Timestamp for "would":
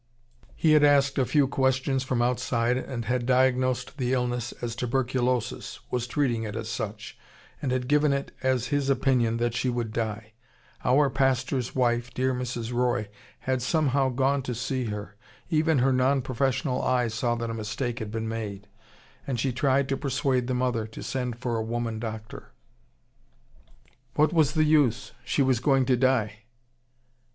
9.69-9.93